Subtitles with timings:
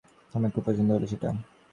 [0.33, 1.29] আমার খুব পছন্দ হলো সেটা।